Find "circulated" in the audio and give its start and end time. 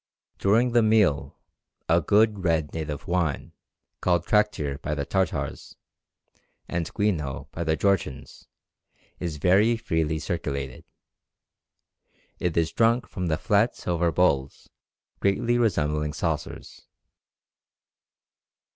10.17-10.85